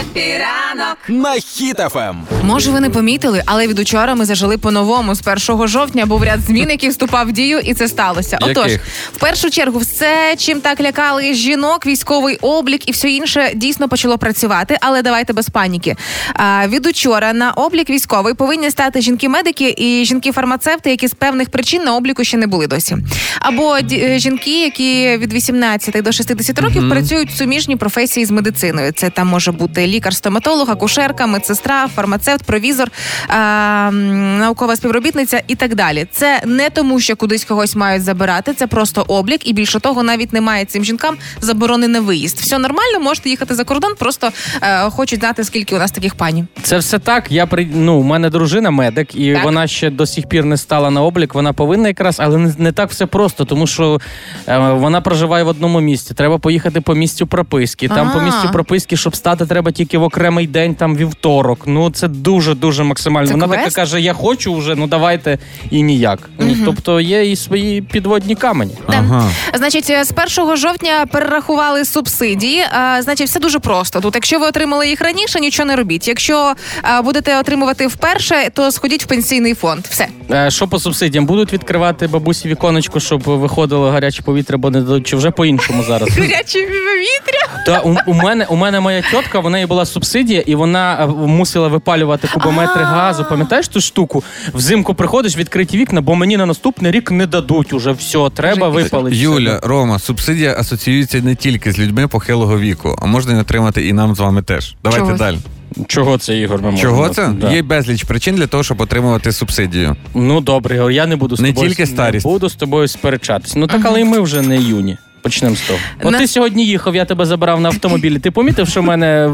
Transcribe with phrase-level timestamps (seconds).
[0.00, 2.16] Епіранок на хітафем.
[2.42, 5.14] Може, ви не помітили, але від учора ми зажили по-новому.
[5.14, 8.38] З 1 жовтня був ряд змін, який вступав в дію, і це сталося.
[8.40, 8.72] Отож,
[9.12, 14.18] в першу чергу, все, чим так лякали жінок, військовий облік і все інше дійсно почало
[14.18, 14.78] працювати.
[14.80, 15.96] Але давайте без паніки.
[16.34, 21.82] А, від учора на облік військовий повинні стати жінки-медики і жінки-фармацевти, які з певних причин
[21.82, 22.96] на обліку ще не були досі.
[23.40, 28.30] Або ді- е, жінки, які від 18 до 60 років працюють в суміжній професії з
[28.30, 28.92] медициною.
[28.92, 32.88] Це там може бути лікар-стоматолог, акушерка, медсестра, фармацевт, провізор,
[33.28, 33.90] а,
[34.38, 36.06] наукова співробітниця і так далі.
[36.12, 40.32] Це не тому, що кудись когось мають забирати, це просто облік, і більше того, навіть
[40.32, 42.38] немає цим жінкам заборони на виїзд.
[42.38, 44.30] Все нормально, можете їхати за кордон, просто
[44.62, 46.44] е, хочуть знати, скільки у нас таких пані.
[46.62, 47.32] Це все так.
[47.32, 49.44] Я при ну, у мене дружина медик, і Так.
[49.44, 51.34] вона ще до сих пір не стала на облік.
[51.34, 54.00] Вона повинна якраз, але не, не так все просто, тому що
[54.48, 56.14] е, вона проживає в одному місці.
[56.14, 57.88] Треба поїхати по місцю прописки.
[57.88, 58.22] Там по А.
[58.22, 61.58] місцю прописки, щоб стати, треба тільки в окремий день, там вівторок.
[61.66, 63.28] Ну це дуже дуже максимально.
[63.28, 65.38] Це вона така каже: Я хочу вже, ну давайте
[65.70, 66.30] і ніяк.
[66.64, 68.74] Тобто є і свої підводні камені.
[68.90, 69.24] Да.
[69.54, 72.62] Значить, е, з 1 жовтня перерахували субсидії.
[72.72, 74.00] А, Значить, все дуже просто.
[74.00, 76.08] Тут, якщо ви отримали їх раніше, нічого не робіть.
[76.08, 79.84] Якщо а, будете отримувати вперше, то сходіть в пенсійний фонд.
[79.90, 80.08] Все.
[80.30, 81.26] Е, Що по субсидіям?
[81.26, 86.08] Будуть відкривати бабусі віконечко, щоб виходило гаряче повітря, бо не дадуть, чи вже по-іншому зараз?
[86.18, 87.64] Гаряче повітря.
[87.66, 91.06] Та у, у мене у мене моя тітка, в неї була субсидія, і вона е,
[91.06, 93.26] мусила випалювати кубометри газу.
[93.28, 94.24] Пам'ятаєш ту штуку?
[94.54, 99.16] Взимку приходиш, відкриті вікна, бо мені на наступний рік не дадуть уже все, треба випалити.
[99.16, 103.92] Юля, Рома, субсидія асоціюється не тільки з людьми похилого віку, а можна і отримати і
[103.92, 104.76] нам з вами теж.
[104.84, 105.18] Давайте Чогось.
[105.18, 105.38] далі.
[105.86, 106.62] Чого це Ігор?
[106.62, 107.14] Ми Чого можемо?
[107.14, 107.28] це?
[107.28, 107.52] Да.
[107.52, 109.96] Є безліч причин для того, щоб отримувати субсидію.
[110.14, 112.26] Ну добре, я не буду з Не тобою тільки старість.
[112.26, 113.56] Не буду з тобою сперечатись.
[113.56, 114.96] Ну так, але і ми вже не юні.
[115.28, 115.78] Почнемо з того.
[116.02, 118.18] От На- ти сьогодні їхав, я тебе забрав на автомобілі.
[118.18, 119.30] Ти помітив, що в мене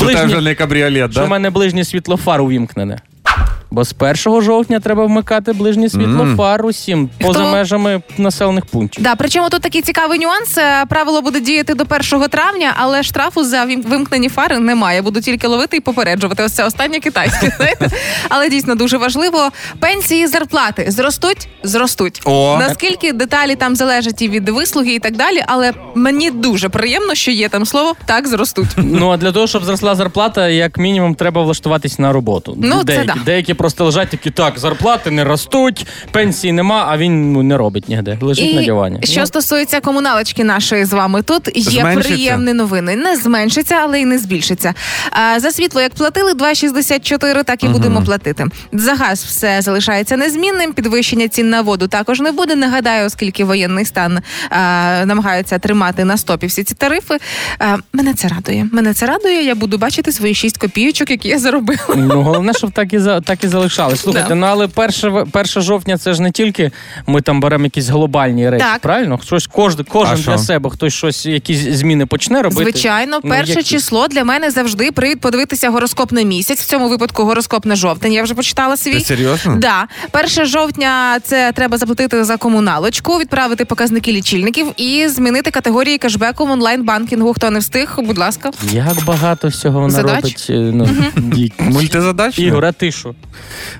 [0.00, 0.24] ближні...
[0.26, 1.30] вже не кабріолет, що в да?
[1.30, 2.98] мене ближнє світло фар увімкнене?
[3.74, 7.52] Бо з 1 жовтня треба вмикати ближнє світло фар усім поза Хто?
[7.52, 9.02] межами населених пунктів.
[9.04, 10.58] Да, причому тут такий цікавий нюанс.
[10.58, 11.84] Е, Правило буде діяти до
[12.14, 15.02] 1 травня, але штрафу за вимкнені фари немає.
[15.02, 16.42] Буду тільки ловити і попереджувати.
[16.42, 17.52] Ось це останнє китайське.
[17.56, 17.90] знаєте.
[18.28, 19.50] Але дійсно дуже важливо.
[19.80, 22.22] Пенсії, зарплати зростуть, зростуть.
[22.24, 22.56] О.
[22.60, 25.44] Наскільки деталі там залежать і від вислуги і так далі.
[25.46, 28.68] Але мені дуже приємно, що є там слово так зростуть.
[28.76, 32.58] Ну а для того, щоб зросла зарплата, як мінімум, треба влаштуватись на роботу.
[32.62, 33.14] Ну, це деякі, да.
[33.24, 37.88] деякі просто лежать такі, так, зарплати не ростуть, пенсії нема, а він ну, не робить
[37.88, 38.18] ніде.
[38.20, 39.00] Лежить на дивані.
[39.02, 42.08] що Ну, стосується комуналочки нашої з вами, тут є Зменшиться?
[42.08, 42.96] приємні новини.
[42.96, 44.74] Не зменшиться, але й не збільшиться.
[45.10, 48.46] А, за світло, як платили 2,64, так і будемо платити.
[48.72, 50.72] За газ все залишається незмінним.
[50.72, 52.54] Підвищення цін на воду також не буде.
[52.56, 54.18] Нагадаю, оскільки воєнний стан
[54.50, 57.18] а, намагаються тримати на стопі всі ці тарифи.
[57.58, 58.68] А, мене це радує.
[58.72, 59.44] Мене це радує.
[59.44, 61.94] Я буду бачити свої 6 копійочок, які я заробила.
[61.96, 64.00] Ну, головне, щоб так і за так і залишалось.
[64.00, 64.34] Слухайте, Да.
[64.34, 66.70] ну але 1, 1 жовтня це ж не тільки
[67.06, 68.80] ми там беремо якісь глобальні речі, Так.
[68.80, 69.20] правильно?
[69.24, 72.62] Щось кожен, кожен для себе, хтось щось, якісь зміни почне робити.
[72.70, 73.62] Звичайно, Ну, перше які?
[73.62, 76.60] число для мене завжди привід подивитися гороскоп на місяць.
[76.60, 78.12] В цьому випадку гороскоп на жовтень.
[78.12, 78.92] Я вже почитала свій.
[78.94, 79.56] Ти серйозно?
[79.56, 86.46] Да, 1 жовтня це треба заплатити за комуналочку, відправити показники лічильників і змінити категорії кешбеку
[86.46, 87.34] в онлайн-банкінгу.
[87.34, 88.50] Хто не встиг, будь ласка.
[88.72, 90.14] Як багато всього вона Задач?
[90.16, 90.46] робить.
[90.50, 92.44] е, Ну, ді- Мультизадачно?
[92.44, 93.14] Ігор, а ти що?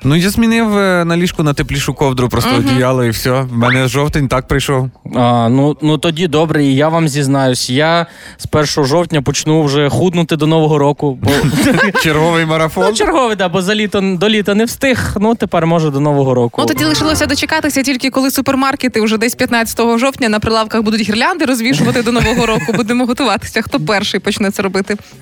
[0.02, 3.30] Ну я змінив е, на ліжку на теплішу ковдру, просто одіяло і все.
[3.41, 4.91] В мене жовтень так прийшов.
[5.14, 7.70] А, ну, ну тоді добре, і я вам зізнаюсь.
[7.70, 8.06] Я
[8.38, 11.19] з 1 жовтня почну вже худнути до Нового року.
[11.22, 11.30] Бо
[12.03, 12.84] Черговий марафон.
[12.88, 15.16] ну, черговий, да, бо за літо до літа не встиг.
[15.20, 16.60] Ну тепер може до Нового року.
[16.62, 21.44] Ну тоді лишилося дочекатися тільки коли супермаркети вже десь 15 жовтня на прилавках будуть гірлянди
[21.44, 22.72] розвішувати до нового року.
[22.74, 23.62] Будемо готуватися.
[23.62, 24.97] Хто перший почне це робити?